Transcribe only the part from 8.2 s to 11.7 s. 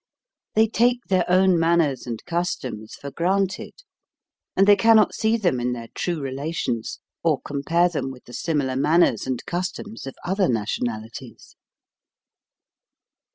the similar manners and customs of other nationalities.